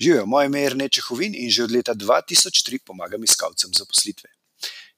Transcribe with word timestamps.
Živijo, 0.00 0.26
moje 0.26 0.46
ime 0.46 0.60
je 0.60 0.70
Rneče 0.70 1.00
Hovin 1.00 1.34
in 1.34 1.50
že 1.50 1.64
od 1.64 1.72
leta 1.72 1.94
2003 1.94 2.78
pomagam 2.84 3.24
iskalcem 3.24 3.70
zaposlitve. 3.72 4.30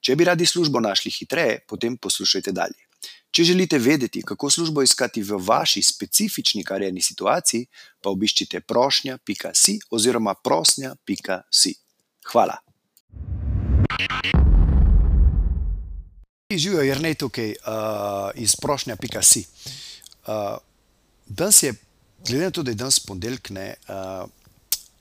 Če 0.00 0.16
bi 0.16 0.24
radi 0.24 0.46
službo 0.46 0.80
našli 0.80 1.10
hitreje, 1.10 1.60
potem 1.68 1.96
poslušajte 1.96 2.52
dalje. 2.52 2.82
Če 3.30 3.44
želite 3.44 3.78
vedeti, 3.78 4.22
kako 4.22 4.50
službo 4.50 4.82
iskati 4.82 5.22
v 5.22 5.38
vaši 5.38 5.82
specifični 5.82 6.64
karjerni 6.64 7.02
situaciji, 7.02 7.66
pa 8.02 8.10
obiščite 8.10 8.60
prošnja.si 8.60 9.78
oziroma 9.90 10.34
prosnja.si. 10.34 11.74
Hvala. 12.32 12.56
Živijo, 16.56 16.82
je 16.82 16.94
Rnej 16.94 17.14
tukaj 17.14 17.50
uh, 17.50 18.30
iz 18.34 18.56
prošnja.si. 18.56 19.44
Uh, 20.26 20.58
danes 21.26 21.62
je, 21.62 21.74
glede 22.26 22.44
na 22.44 22.50
to, 22.50 22.62
da 22.62 22.70
je 22.70 22.80
danes 22.82 22.98
ponedeljek, 23.00 23.50
uh, 23.52 24.30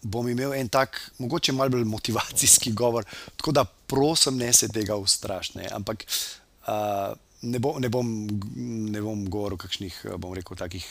bom 0.02 0.28
imel 0.30 0.54
en 0.54 0.70
tak, 0.70 1.00
mogoče 1.18 1.54
malo 1.54 1.70
bolj 1.76 1.84
motivacijski 1.84 2.72
govor. 2.72 3.06
Tako 3.36 3.52
da 3.52 3.66
prosim, 3.66 4.38
ne 4.38 4.54
se 4.54 4.68
tega 4.68 4.96
ustrašne. 4.96 5.70
Ampak 5.72 6.06
uh, 6.68 7.16
ne, 7.42 7.60
bo, 7.60 7.76
ne, 7.80 7.90
bom, 7.90 8.12
ne 8.92 9.02
bom 9.02 9.26
govoril 9.30 9.58
o 9.58 9.62
kakšnih, 9.62 10.00
bom 10.18 10.34
rekel, 10.38 10.58
takih 10.58 10.86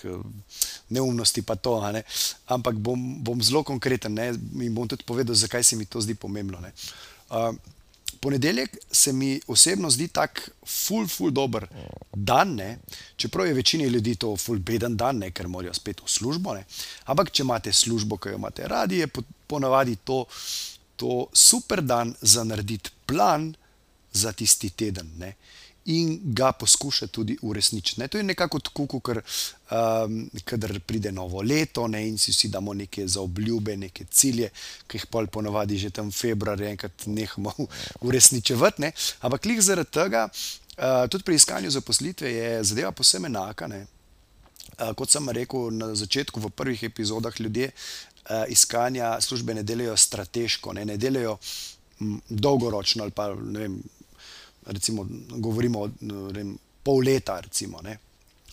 neumnosti, 0.95 1.43
pa 1.43 1.57
to. 1.57 1.79
Ne? 1.93 2.03
Ampak 2.47 2.79
bom, 2.79 3.07
bom 3.25 3.43
zelo 3.43 3.63
konkreten 3.67 4.15
ne? 4.15 4.33
in 4.35 4.75
bom 4.75 4.89
tudi 4.89 5.07
povedal, 5.07 5.35
zakaj 5.35 5.65
se 5.65 5.77
mi 5.77 5.87
to 5.87 6.01
zdi 6.01 6.15
pomembno. 6.15 6.63
Uh, 7.31 7.53
ponedeljek 8.21 8.77
se 8.93 9.13
mi 9.13 9.41
osebno 9.47 9.91
zdi 9.91 10.09
tako, 10.09 10.41
ful, 10.67 11.09
ful, 11.09 11.31
dober 11.31 11.67
dan, 12.13 12.55
ne? 12.55 12.79
čeprav 13.17 13.47
je 13.47 13.55
večini 13.55 13.85
ljudi 13.85 14.15
to 14.15 14.37
ful, 14.37 14.59
beden 14.59 14.97
dan, 14.97 15.19
ne? 15.19 15.31
ker 15.31 15.49
morajo 15.49 15.75
spet 15.75 16.01
v 16.05 16.11
službo. 16.11 16.55
Ne? 16.55 16.65
Ampak, 17.05 17.31
če 17.31 17.43
imate 17.43 17.73
službo, 17.73 18.17
ki 18.17 18.35
jo 18.35 18.41
imate 18.41 18.69
radi, 18.69 19.03
je 19.05 19.11
ponavadi 19.47 19.97
to, 20.05 20.25
to 20.97 21.27
super 21.33 21.83
dan 21.83 22.15
za 22.21 22.45
narediti 22.45 22.91
plan 23.07 23.55
za 24.13 24.33
tisti 24.33 24.71
teden. 24.71 25.11
Ne? 25.19 25.35
In 25.87 26.19
ga 26.23 26.53
poskuša 26.53 27.07
tudi 27.07 27.37
uresničiti. 27.43 28.09
To 28.09 28.19
je 28.19 28.25
nekako 28.25 28.59
tako, 28.59 28.87
kot 28.87 29.17
um, 29.17 30.31
kader 30.45 30.81
pride 30.81 31.13
novo 31.13 31.43
leto 31.43 31.87
ne, 31.89 32.09
in 32.09 32.19
si 32.19 32.33
vsi 32.33 32.49
damo 32.49 32.75
neke 32.75 33.07
zaobljube, 33.09 33.77
neke 33.77 34.05
cilje, 34.11 34.51
ki 34.87 34.99
jih 34.99 35.07
pol 35.07 35.27
ponovadi 35.27 35.79
že 35.79 35.91
tam 35.91 36.11
februarja 36.13 36.71
enkrat 36.71 37.07
nehamo 37.07 37.53
uresničevati. 38.07 38.83
Ne. 38.83 38.93
Ampak 39.21 39.43
klik 39.43 39.61
zaradi 39.63 39.91
tega, 39.91 40.27
uh, 40.29 41.07
tudi 41.11 41.25
pri 41.25 41.39
iskanju 41.39 41.71
zaposlitve 41.71 42.33
je 42.33 42.65
zadeva 42.65 42.93
posebej 42.93 43.31
enaka. 43.31 43.71
Ne. 43.71 43.87
Uh, 44.79 44.91
kot 44.99 45.11
sem 45.11 45.31
rekel 45.31 45.71
na 45.71 45.95
začetku, 45.95 46.41
v 46.41 46.51
prvih 46.51 46.83
epizodah 46.83 47.41
ljudje 47.41 47.71
uh, 47.71 48.43
iskanja 48.49 49.21
službe 49.21 49.55
ne 49.55 49.63
delajo 49.63 49.97
strateško, 49.97 50.73
ne, 50.73 50.85
ne 50.85 50.97
delajo 50.97 51.39
dolgoročno 52.29 53.03
ali 53.03 53.13
pa 53.13 53.35
ne 53.35 53.61
vem 53.61 53.79
recimo, 54.67 55.07
govorimo 55.31 55.81
o 55.81 55.91
pol 56.83 57.05
leta, 57.05 57.41
recimo, 57.41 57.81
ne, 57.83 57.99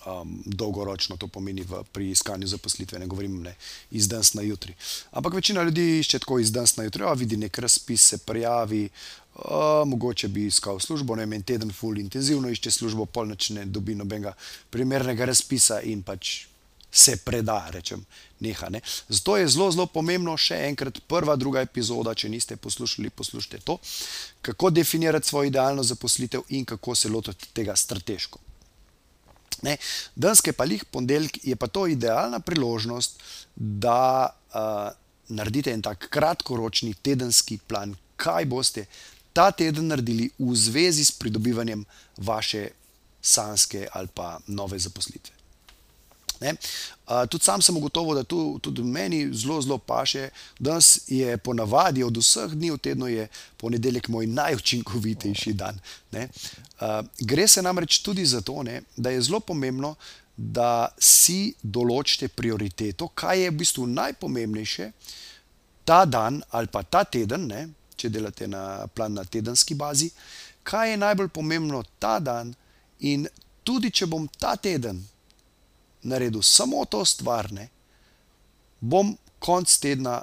um, 0.06 0.44
dolgoročno 0.46 1.18
to 1.18 1.28
pomeni 1.28 1.62
v, 1.62 1.84
pri 1.92 2.10
iskanju 2.12 2.48
zaposlitve, 2.48 3.00
ne 3.00 3.08
govorim 3.08 3.42
ne, 3.44 3.56
iz 3.92 4.08
danes 4.08 4.34
na 4.34 4.42
jutri. 4.42 4.74
Ampak 5.12 5.34
večina 5.34 5.64
ljudi 5.64 6.00
išče 6.00 6.20
tako 6.20 6.40
iz 6.40 6.52
danes 6.52 6.78
na 6.78 6.84
jutri, 6.84 7.04
a 7.04 7.14
vidi 7.14 7.38
nek 7.38 7.58
razpis, 7.58 8.10
se 8.10 8.18
prijavi. 8.18 8.90
Uh, 9.34 9.82
mogoče 9.90 10.28
bi 10.28 10.46
iskal 10.46 10.80
službo, 10.80 11.16
ne 11.16 11.26
vem, 11.26 11.42
teden, 11.42 11.72
full 11.74 11.98
intenzivno 11.98 12.50
išče 12.50 12.72
službo, 12.72 13.06
polnoč 13.06 13.50
ne 13.50 13.66
dobi 13.66 13.96
nobenega 13.96 14.36
primernega 14.70 15.26
razpisa 15.26 15.80
in 15.82 16.04
pač 16.06 16.53
se 16.94 17.18
preda, 17.18 17.58
rečem, 17.74 18.06
neha. 18.40 18.70
Ne. 18.70 18.82
Zato 19.10 19.38
je 19.38 19.48
zelo, 19.48 19.72
zelo 19.74 19.88
pomembno, 19.90 20.36
še 20.38 20.60
enkrat, 20.70 21.00
prva, 21.10 21.36
druga 21.36 21.64
epizoda, 21.66 22.14
če 22.14 22.30
niste 22.30 22.58
poslušali, 22.62 23.10
poslušajte 23.10 23.64
to, 23.66 23.80
kako 24.46 24.70
definirati 24.70 25.28
svojo 25.28 25.50
idealno 25.50 25.84
zaposlitev 25.84 26.46
in 26.54 26.66
kako 26.70 26.96
se 26.96 27.10
lotiti 27.10 27.50
tega 27.54 27.76
strateško. 27.76 28.40
Ne. 29.64 29.78
Danes 30.16 30.44
je 30.46 30.54
pa 30.54 30.68
lih 30.70 30.86
ponedeljek, 30.86 31.40
je 31.48 31.56
pa 31.56 31.68
to 31.68 31.88
idealna 31.88 32.40
priložnost, 32.40 33.24
da 33.56 34.30
uh, 34.54 34.92
naredite 35.34 35.72
en 35.74 35.82
tak 35.82 36.10
kratkoročni 36.14 36.94
tedenski 36.94 37.58
plan, 37.58 37.96
kaj 38.16 38.46
boste 38.46 38.86
ta 39.34 39.50
teden 39.52 39.88
naredili 39.90 40.30
v 40.38 40.56
zvezi 40.56 41.06
s 41.06 41.16
pridobivanjem 41.18 41.86
vaše 42.18 42.68
sanske 43.22 43.88
ali 43.92 44.08
pa 44.14 44.38
nove 44.48 44.80
zaposlitve. 44.80 45.43
Uh, 46.52 47.26
tudi 47.30 47.44
sam 47.44 47.62
sem 47.62 47.78
ugotovil, 47.78 48.16
da 48.16 48.24
tu, 48.24 48.60
tudi 48.62 48.84
meni 48.84 49.34
zelo, 49.34 49.62
zelo 49.62 49.78
paše. 49.78 50.30
Danes 50.60 51.00
je 51.08 51.38
ponavadi 51.38 52.04
od 52.04 52.18
vseh 52.18 52.52
dni 52.56 52.72
v 52.72 52.78
tednu 52.78 53.08
ponedeljek 53.58 54.08
moj 54.08 54.28
najučinkovitejši 54.28 55.54
dan. 55.54 55.80
Uh, 56.14 57.06
gre 57.20 57.48
se 57.48 57.62
namreč 57.62 58.02
tudi 58.02 58.26
za 58.26 58.42
to, 58.42 58.64
ne, 58.64 58.82
da 58.96 59.10
je 59.10 59.22
zelo 59.22 59.40
pomembno, 59.40 59.96
da 60.38 60.88
si 61.00 61.54
določite 61.62 62.28
prioriteto, 62.28 63.08
kaj 63.08 63.40
je 63.40 63.52
v 63.52 63.58
bistvu 63.58 63.86
najpomembnejše 63.88 64.92
ta 65.86 66.06
dan 66.06 66.42
ali 66.50 66.68
pa 66.68 66.84
ta 66.84 67.04
teden, 67.04 67.48
ne, 67.48 67.68
če 67.96 68.10
delate 68.10 68.48
na 68.48 68.88
plan 68.88 69.14
na 69.14 69.24
tedenski 69.24 69.76
bazi, 69.76 70.10
kaj 70.64 70.92
je 70.92 70.98
najbolj 70.98 71.30
pomembno 71.30 71.84
ta 72.00 72.20
dan. 72.20 72.54
In 73.00 73.28
tudi, 73.64 73.92
če 73.92 74.08
bom 74.08 74.28
ta 74.40 74.56
teden 74.56 75.04
naredil 76.04 76.42
samo 76.42 76.86
to 76.86 77.06
stvar, 77.06 77.52
ne, 77.52 77.70
bom 78.80 79.18
konc 79.40 79.78
tedna 79.80 80.22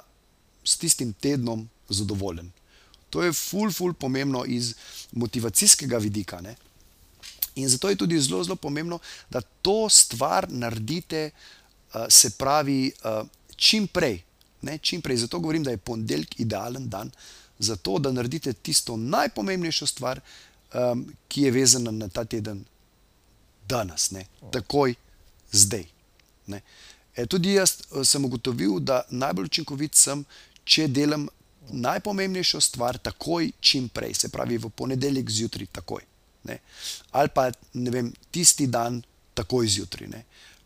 s 0.63 0.77
tistim 0.77 1.13
tednom 1.13 1.69
zadovoljen. 1.89 2.51
To 3.09 3.23
je 3.23 3.33
ful, 3.33 3.71
ful 3.71 3.93
pomembno 3.93 4.45
iz 4.45 4.73
motivacijskega 5.11 5.97
vidika. 5.97 6.41
Ne. 6.41 6.55
In 7.55 7.69
zato 7.69 7.89
je 7.89 7.95
tudi 7.95 8.19
zelo, 8.21 8.43
zelo 8.43 8.55
pomembno, 8.55 8.99
da 9.29 9.41
to 9.41 9.89
stvar 9.89 10.47
naredite, 10.49 11.29
uh, 11.31 12.05
se 12.09 12.29
pravi, 12.29 12.91
uh, 13.03 13.27
čim 13.55 13.87
prej. 13.87 14.21
Ne, 14.61 14.77
čim 14.77 15.01
prej. 15.01 15.17
Zato 15.25 15.39
govorim, 15.39 15.63
da 15.63 15.71
je 15.71 15.77
ponedeljek 15.77 16.39
idealen 16.39 16.89
dan 16.89 17.11
za 17.59 17.75
to, 17.75 17.97
da 17.99 18.11
naredite 18.11 18.53
tisto 18.53 18.97
najpomembnejšo 18.97 19.87
stvar, 19.87 20.21
um, 20.73 21.05
ki 21.27 21.41
je 21.41 21.51
vezana 21.51 21.91
na 21.91 22.07
ta 22.07 22.25
teden, 22.25 22.63
danes, 23.67 24.11
ne, 24.11 24.25
takoj 24.51 24.95
zdaj. 25.51 25.85
E, 27.15 27.25
tudi 27.25 27.53
jaz 27.53 27.73
e, 27.79 28.05
sem 28.05 28.25
ugotovil, 28.25 28.79
da 28.79 29.03
najbolj 29.09 29.49
učinkovit 29.51 29.95
sem, 29.95 30.23
če 30.63 30.87
delam 30.87 31.27
najpomembnejšo 31.71 32.61
stvar 32.61 32.97
takoj, 32.97 33.51
čim 33.59 33.89
prej, 33.89 34.13
se 34.23 34.29
pravi 34.29 34.57
v 34.57 34.69
ponedeljek 34.69 35.29
zjutraj, 35.29 35.67
takoj. 35.71 36.03
Ne? 36.47 36.57
Ali 37.11 37.29
pa 37.33 37.51
vem, 37.73 38.11
tisti 38.31 38.67
dan, 38.67 39.01
takoj 39.37 39.67
zjutraj. 39.67 40.09
Ne? 40.09 40.23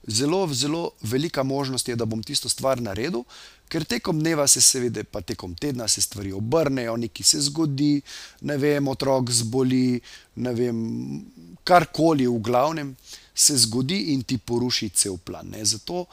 Zelo, 0.07 0.47
zelo 0.53 0.91
velika 1.01 1.43
možnost 1.43 1.89
je, 1.89 1.95
da 1.95 2.05
bom 2.05 2.23
tisto 2.23 2.49
stvar 2.49 2.81
naredil, 2.81 3.25
ker 3.69 3.85
tekom 3.85 4.19
dneva 4.21 4.45
se, 4.47 4.61
seveda, 4.61 5.03
pa 5.03 5.21
tekom 5.21 5.55
tedna 5.57 5.87
se 5.89 6.01
stvari 6.01 6.31
obrnejo, 6.33 6.95
nekaj 7.01 7.25
se 7.25 7.41
zgodi, 7.49 8.01
ne 8.45 8.57
vem, 8.61 8.87
otrok 8.87 9.31
zboli, 9.33 9.99
ne 10.35 10.53
vem, 10.53 10.81
karkoli 11.65 12.27
v 12.29 12.41
glavnem 12.45 12.93
se 13.35 13.57
zgodi 13.57 14.13
in 14.13 14.23
ti 14.23 14.37
poruši 14.37 14.89
cel 14.89 15.17
plan. 15.17 15.47
Ne? 15.51 15.65
Zato, 15.65 16.05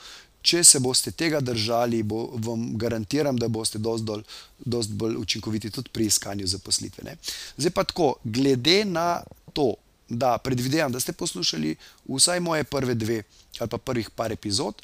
če 0.42 0.64
se 0.64 0.80
boste 0.82 1.12
tega 1.14 1.40
držali, 1.40 2.02
bo, 2.02 2.24
vam 2.42 2.72
garantiram, 2.78 3.38
da 3.38 3.48
boste 3.48 3.78
dosti 3.78 4.92
bolj 4.98 5.16
učinkoviti 5.16 5.70
tudi 5.70 5.92
pri 5.92 6.08
iskanju 6.10 6.46
zaposlitve. 6.46 7.04
Ne? 7.06 7.16
Zdaj 7.56 7.70
pa 7.70 7.84
tako, 7.84 8.14
glede 8.24 8.84
na 8.84 9.22
to, 9.52 9.74
da 10.08 10.38
predvidevam, 10.38 10.92
da 10.92 11.00
ste 11.00 11.12
poslušali 11.12 11.76
vsaj 12.08 12.40
moje 12.40 12.64
prve 12.64 12.94
dve 12.94 13.22
ali 13.58 13.68
pa 13.68 13.78
prvih 13.78 14.10
par 14.10 14.32
epizod, 14.32 14.82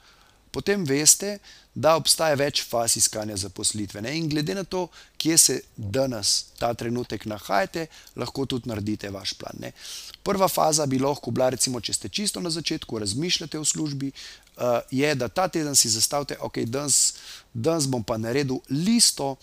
potem 0.52 0.84
veste, 0.84 1.38
da 1.74 1.94
obstaja 1.96 2.34
več 2.38 2.64
faz 2.66 2.96
iskanja 2.98 3.36
zaposlitve. 3.38 4.02
Ne? 4.02 4.16
In 4.18 4.26
glede 4.30 4.56
na 4.56 4.64
to, 4.64 4.88
kje 5.20 5.36
se 5.38 5.56
danes, 5.76 6.50
ta 6.58 6.72
trenutek, 6.74 7.26
nahajate, 7.30 7.86
lahko 8.18 8.46
tudi 8.50 8.70
naredite 8.70 9.10
vaš 9.14 9.36
plan. 9.38 9.54
Ne? 9.62 9.72
Prva 10.26 10.48
faza 10.50 10.86
bi 10.90 10.98
lahko 10.98 11.30
bila, 11.30 11.52
recimo, 11.54 11.80
če 11.80 11.94
ste 11.94 12.10
čisto 12.10 12.42
na 12.42 12.50
začetku, 12.50 12.98
razmišljate 12.98 13.60
o 13.60 13.64
službi, 13.64 14.10
uh, 14.10 14.80
je, 14.90 15.14
da 15.14 15.28
ta 15.28 15.46
teden 15.48 15.76
si 15.78 15.90
zastavite, 15.92 16.38
ok, 16.40 16.64
danes, 16.66 17.86
bom 17.86 18.02
pa 18.02 18.18
naredil 18.18 18.58
listo 18.74 19.36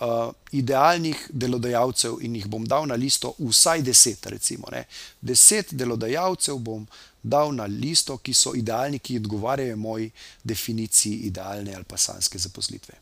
uh, 0.00 0.32
idealnih 0.52 1.28
delodajalcev 1.30 2.18
in 2.26 2.36
jih 2.38 2.46
bom 2.50 2.66
dal 2.66 2.86
na 2.90 2.98
listo 2.98 3.34
vsaj 3.38 3.82
deset, 3.86 4.26
recimo. 4.26 4.66
Ne. 4.72 4.84
Deset 5.20 5.74
delodajalcev 5.74 6.58
bom 6.58 6.86
dal 7.22 7.52
na 7.54 7.66
listo, 7.66 8.16
ki 8.18 8.34
so 8.34 8.54
idealni, 8.54 8.98
ki 8.98 9.18
odgovarjajo 9.18 9.76
moji 9.76 10.10
definiciji 10.44 11.26
idealne 11.28 11.74
ali 11.74 11.84
pa 11.84 11.96
sanske 11.96 12.38
zaposlitve. 12.38 12.94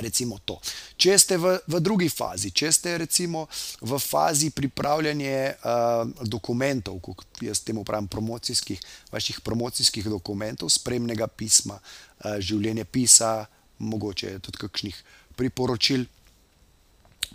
Recimo 0.00 0.38
to. 0.44 0.56
Če 0.96 1.16
ste 1.20 1.36
v, 1.36 1.58
v 1.68 1.80
drugi 1.84 2.08
fazi, 2.08 2.52
če 2.56 2.70
ste 2.72 2.96
recimo 3.02 3.44
v 3.84 3.98
fazi 4.00 4.48
pripravljanja 4.54 5.34
uh, 5.52 6.24
dokumentov, 6.24 7.00
kot 7.04 7.42
jaz 7.44 7.60
temu 7.60 7.84
pravim, 7.84 8.08
promocijskih, 8.08 8.80
vaših 9.12 9.42
promocijskih 9.44 10.08
dokumentov, 10.08 10.72
spremnega 10.72 11.28
pisma, 11.28 11.76
uh, 11.76 12.38
življenje 12.40 12.86
pisa, 12.88 13.44
mogoče 13.80 14.38
tudi 14.40 14.64
kakšnih 14.64 14.96
priporočil. 15.36 16.08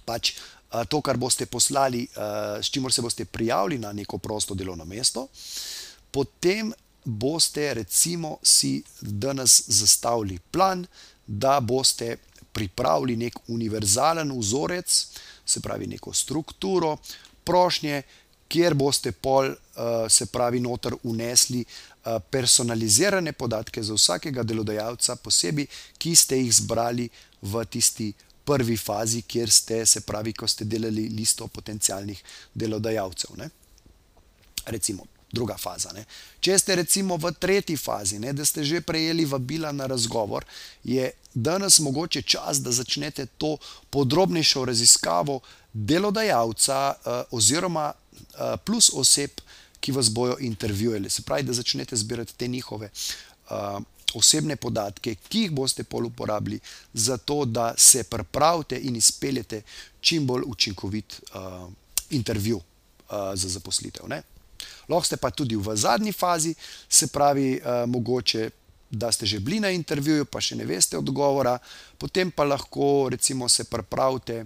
Pač 0.06 0.36
to, 0.90 1.02
kar 1.02 1.18
boste 1.18 1.46
poslali, 1.46 2.08
s 2.62 2.72
čimer 2.72 2.92
se 2.92 3.02
boste 3.02 3.26
prijavili 3.26 3.78
na 3.78 3.94
neko 3.94 4.18
prosto 4.18 4.56
delovno 4.56 4.86
mesto, 4.86 5.28
potem 6.12 6.74
boste, 7.06 7.74
recimo, 7.74 8.38
si 8.44 8.84
danes 9.02 9.64
zastavili 9.68 10.40
plan, 10.52 10.86
da 11.28 11.60
boste 11.60 12.18
pripravili 12.52 13.16
nek 13.16 13.40
univerzalen 13.48 14.32
vzorec, 14.40 15.08
se 15.46 15.60
pravi, 15.62 15.88
neko 15.88 16.14
strukturo, 16.14 16.98
prošnje, 17.44 18.02
kjer 18.48 18.74
boste 18.74 19.12
pol, 19.12 19.54
se 20.10 20.26
pravi, 20.26 20.60
noter 20.60 20.96
unesli 21.04 21.66
personalizirane 22.30 23.34
podatke 23.34 23.84
za 23.84 23.94
vsakega 23.94 24.44
delodajalca, 24.44 25.16
posebej, 25.16 25.68
ki 25.98 26.16
ste 26.16 26.38
jih 26.38 26.54
zbrali 26.54 27.10
v 27.42 27.66
tisti 27.66 28.14
prvi 28.46 28.78
fazi, 28.78 29.22
kjer 29.22 29.52
ste, 29.52 29.86
se 29.86 30.02
pravi, 30.02 30.34
ko 30.34 30.48
ste 30.48 30.66
delali 30.66 31.10
listo 31.10 31.48
potencialnih 31.48 32.24
delodajalcev. 32.54 33.38
Ne. 33.38 33.50
Recimo, 34.66 35.06
druga 35.32 35.58
faza. 35.58 35.92
Ne. 35.94 36.06
Če 36.40 36.58
ste 36.60 36.76
recimo 36.80 37.18
v 37.18 37.34
tretji 37.40 37.78
fazi, 37.78 38.20
ne, 38.22 38.34
da 38.34 38.46
ste 38.46 38.64
že 38.64 38.82
prejeli 38.82 39.26
vabila 39.26 39.72
na 39.76 39.90
razgovor, 39.92 40.46
je 40.84 41.12
danes 41.34 41.80
mogoče 41.80 42.22
čas, 42.22 42.62
da 42.64 42.72
začnete 42.72 43.26
to 43.38 43.58
podrobnejšo 43.90 44.66
raziskavo 44.66 45.42
delodajalca 45.74 46.80
oziroma 47.36 47.92
plus 48.64 48.92
oseb, 48.94 49.42
ki 49.80 49.92
vas 49.92 50.10
bojo 50.10 50.38
intervjuvali. 50.42 51.10
Se 51.10 51.22
pravi, 51.22 51.44
da 51.44 51.54
začnete 51.54 51.96
zbirati 51.96 52.34
te 52.38 52.48
njihove 52.48 52.90
osebne 54.16 54.56
podatke, 54.56 55.16
ki 55.16 55.46
jih 55.46 55.52
boste 55.52 55.84
pol 55.84 56.08
uporabili 56.08 56.60
za 56.94 57.18
to, 57.18 57.46
da 57.46 57.74
se 57.78 58.04
pripravite 58.04 58.80
in 58.80 58.96
izpeljete 58.96 59.62
čim 60.02 60.28
bolj 60.28 60.44
učinkovit 60.48 61.20
intervju 62.10 62.62
za 63.10 63.50
zaposlitev. 63.50 64.08
Ne. 64.10 64.22
Lahko 64.90 65.06
ste 65.06 65.18
pa 65.18 65.32
tudi 65.32 65.56
v 65.56 65.76
zadnji 65.76 66.12
fazi, 66.12 66.56
se 66.90 67.08
pravi, 67.08 67.60
mogoče, 67.88 68.50
da 68.90 69.12
ste 69.12 69.26
že 69.26 69.40
bili 69.40 69.60
na 69.60 69.70
intervjuju, 69.70 70.26
pa 70.26 70.42
še 70.42 70.56
ne 70.56 70.66
veste 70.66 70.98
odgovora, 70.98 71.58
potem 71.98 72.32
pa 72.32 72.46
lahko 72.46 73.10
recimo 73.12 73.50
se 73.50 73.64
pripravite 73.64 74.46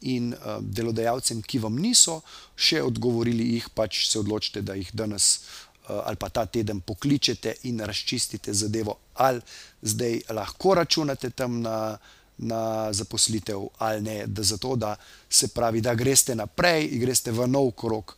in 0.00 0.32
delodajalcem, 0.60 1.42
ki 1.42 1.58
vam 1.58 1.76
niso 1.76 2.20
še 2.56 2.80
odgovorili, 2.82 3.50
jih 3.58 3.68
pač 3.74 4.06
se 4.08 4.18
odločite, 4.18 4.62
da 4.62 4.74
jih 4.78 4.88
danes 4.94 5.42
ali 5.88 6.16
pa 6.16 6.28
ta 6.28 6.46
teden 6.46 6.80
pokličete 6.80 7.54
in 7.62 7.80
razčistite 7.80 8.52
zadevo, 8.54 8.96
ali 9.14 9.40
zdaj 9.82 10.20
lahko 10.30 10.74
računate 10.74 11.30
tam 11.30 11.60
na, 11.60 11.98
na 12.38 12.92
zaposlitev 12.92 13.68
ali 13.78 14.02
ne, 14.02 14.26
da 14.26 14.42
zato, 14.42 14.76
da 14.76 14.96
se 15.30 15.48
pravi, 15.48 15.80
da 15.80 15.94
greste 15.94 16.34
naprej 16.34 16.88
in 16.92 17.00
greste 17.00 17.32
v 17.32 17.46
nov 17.46 17.70
krog, 17.70 18.16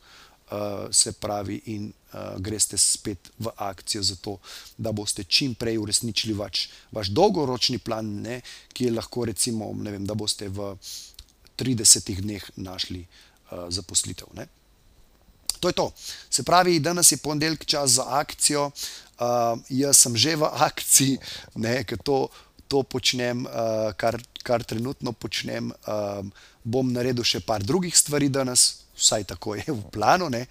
se 0.90 1.12
pravi, 1.12 1.60
in 1.66 1.92
greste 2.38 2.78
spet 2.78 3.30
v 3.38 3.50
akcijo 3.56 4.02
zato, 4.02 4.38
da 4.76 4.92
boste 4.92 5.24
čim 5.24 5.54
prej 5.54 5.78
uresničili 5.78 6.32
vaš, 6.34 6.68
vaš 6.92 7.08
dolgoročni 7.08 7.78
plan, 7.78 8.06
ne, 8.22 8.40
ki 8.72 8.84
je 8.84 8.92
lahko 8.92 9.24
recimo, 9.24 9.72
ne 9.76 9.90
vem, 9.90 10.06
da 10.06 10.14
boste 10.14 10.48
v 10.48 10.72
tridesetih 11.56 12.22
dneh 12.22 12.50
našli 12.56 13.04
zaposlitev, 13.68 14.32
ne. 14.34 14.48
To 15.60 15.68
je 15.68 15.76
to. 15.76 15.92
Se 16.30 16.42
pravi, 16.42 16.78
danes 16.80 17.12
je 17.12 17.18
ponedeljek, 17.22 17.64
čas 17.64 17.98
za 17.98 18.04
akcijo, 18.18 18.70
jaz 19.68 19.96
sem 19.96 20.16
že 20.16 20.36
v 20.36 20.46
akciji, 20.46 21.18
ne, 21.54 21.82
ker 21.84 21.98
to, 21.98 22.28
to 22.68 22.82
počnem, 22.82 23.46
kar, 23.96 24.20
kar 24.42 24.64
trenutno 24.64 25.12
počnem, 25.12 25.72
bom 26.62 26.92
naredil 26.92 27.24
še 27.24 27.40
par 27.40 27.64
drugih 27.64 27.96
stvari 27.96 28.28
danes, 28.28 28.84
vsaj 28.98 29.24
tako 29.34 29.56
je 29.58 29.66
v 29.72 29.82
planu, 29.94 30.28
ne, 30.30 30.46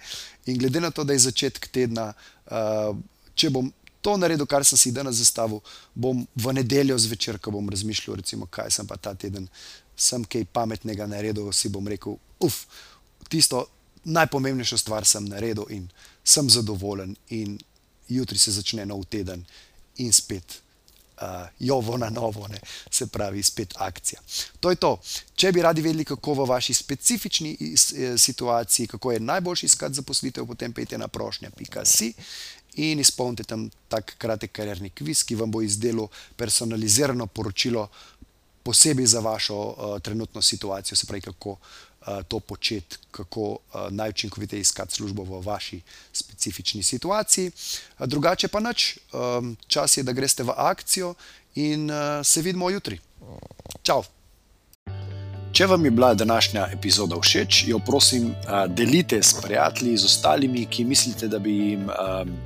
in 0.46 0.58
glede 0.58 0.80
na 0.80 0.90
to, 0.90 1.04
da 1.04 1.16
je 1.16 1.26
začetek 1.28 1.68
tedna, 1.72 2.12
če 3.34 3.50
bom 3.54 3.72
to 4.04 4.14
naredil, 4.16 4.46
kar 4.46 4.64
sem 4.64 4.78
si 4.78 4.92
danes 4.94 5.18
zastavil, 5.18 5.60
bom 5.94 6.22
v 6.36 6.54
nedeljo 6.54 6.96
zvečer, 6.98 7.40
ko 7.42 7.52
bom 7.56 7.68
razmišljal, 7.68 8.20
recimo, 8.20 8.46
kaj 8.46 8.70
sem 8.70 8.86
pa 8.86 8.96
ta 8.96 9.14
teden 9.14 9.48
sem 9.98 10.22
kaj 10.22 10.46
pametnega 10.54 11.08
naredil, 11.10 11.50
si 11.52 11.68
bom 11.68 11.82
rekel: 11.88 12.16
tisto 13.28 13.66
najpomembnejšo 14.04 14.78
stvar 14.78 15.04
sem 15.04 15.24
naredil 15.24 15.64
in 15.70 15.88
sem 16.24 16.50
zadovoljen." 16.50 17.16
In 17.28 17.58
jutri 18.08 18.38
se 18.38 18.52
začne 18.52 18.86
nov 18.86 19.04
teden 19.04 19.44
in 19.96 20.12
spet 20.12 20.62
jovo 21.58 21.96
na 21.96 22.10
novo, 22.10 22.48
ne, 22.48 22.60
se 22.90 23.06
pravi, 23.06 23.42
spet 23.42 23.74
akcija. 23.76 24.20
To 24.60 24.70
je 24.70 24.76
to. 24.76 25.00
Če 25.34 25.52
bi 25.52 25.62
radi 25.62 25.82
vedeli, 25.82 26.04
kako 26.04 26.34
v 26.34 26.46
vaši 26.46 26.74
specifični 26.74 27.56
situaciji, 28.18 28.86
kako 28.86 29.12
je 29.12 29.20
najboljše 29.20 29.66
iskati 29.66 29.94
zaposlitev, 29.94 30.46
potem 30.46 30.72
pojdite 30.72 30.98
na 30.98 31.08
prošnja 31.08 31.50
pika 31.50 31.84
si 31.84 32.12
in 32.74 33.00
izpolnite 33.00 33.42
tam 33.42 33.70
tak 33.88 34.14
kratek 34.18 34.52
karierni 34.52 34.90
kviz, 34.90 35.24
ki 35.24 35.34
vam 35.34 35.50
bo 35.50 35.62
izdelal 35.62 36.06
personalizirano 36.36 37.26
poročilo 37.26 37.88
posebej 38.62 39.06
za 39.06 39.20
vašo 39.20 39.98
trenutno 40.02 40.42
situacijo, 40.42 40.96
se 40.96 41.06
pravi, 41.06 41.20
kako 41.20 41.56
to 42.28 42.40
početi, 42.40 42.96
kako 43.10 43.58
najučinkoviteje 43.90 44.60
iskati 44.60 44.94
službo 44.94 45.22
v 45.22 45.40
vaši 45.46 45.80
specifični 46.12 46.82
situaciji. 46.82 47.50
Drugače 47.98 48.48
pa 48.48 48.60
nič, 48.60 48.98
čas 49.66 49.96
je, 49.96 50.02
da 50.02 50.12
greste 50.12 50.42
v 50.42 50.54
akcijo 50.56 51.14
in 51.54 51.90
se 52.24 52.42
vidimo 52.42 52.70
jutri. 52.70 53.00
Čao. 53.82 54.04
Če 55.52 55.66
vam 55.66 55.84
je 55.84 55.90
bila 55.90 56.14
današnja 56.14 56.66
epizoda 56.72 57.16
všeč, 57.20 57.64
jo 57.66 57.78
prosim, 57.78 58.34
delite 58.68 59.22
s 59.22 59.32
prijatelji, 59.42 59.96
z 59.96 60.04
ostalimi, 60.04 60.66
ki 60.70 60.84
mislite, 60.84 61.28
da 61.28 61.38
bi 61.38 61.50
jim 61.56 61.88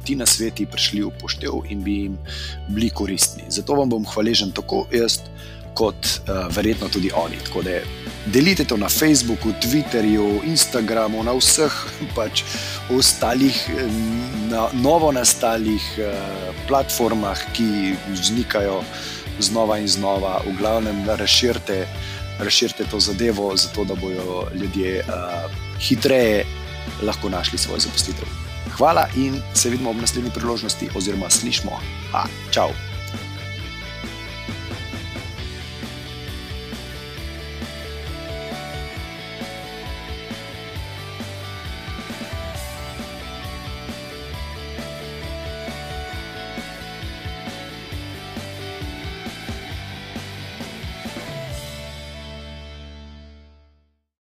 ti 0.06 0.14
nasveti 0.16 0.66
prišli 0.66 1.02
v 1.02 1.10
poštev 1.20 1.66
in 1.68 1.82
bi 1.82 1.96
jim 2.04 2.18
bili 2.68 2.90
koristni. 2.90 3.42
Zato 3.48 3.74
vam 3.74 3.90
bom 3.90 4.06
hvaležen 4.06 4.52
tako 4.54 4.86
jaz 4.92 5.18
kot 5.74 6.06
verjetno 6.50 6.88
tudi 6.88 7.10
oni. 7.14 7.36
Tako 7.44 7.62
da 7.62 7.78
delite 8.26 8.64
to 8.64 8.76
na 8.76 8.88
Facebooku, 8.88 9.52
Twitterju, 9.62 10.42
Instagramu, 10.46 11.22
na 11.22 11.32
vseh 11.32 11.72
pač 12.16 12.44
ostalih 12.90 13.56
na 14.50 14.68
novo 14.72 15.12
nastalih 15.12 15.82
platformah, 16.68 17.38
ki 17.56 17.96
vznikajo 18.12 18.82
znova 19.40 19.78
in 19.78 19.88
znova. 19.88 20.40
V 20.46 20.56
glavnem, 20.60 21.04
razširite, 21.08 21.86
razširite 22.38 22.84
to 22.90 23.00
zadevo, 23.00 23.56
zato 23.56 23.84
da 23.84 23.94
bojo 23.94 24.48
ljudje 24.54 25.04
hitreje 25.80 26.44
lahko 27.02 27.28
našli 27.28 27.58
svojo 27.58 27.80
zaposlitev. 27.80 28.28
Hvala 28.76 29.06
in 29.16 29.42
se 29.54 29.70
vidimo 29.70 29.90
ob 29.90 29.96
naslednji 29.96 30.30
priložnosti 30.34 30.88
oziroma 30.96 31.30
slišimo. 31.30 31.80
Čao. 32.50 32.91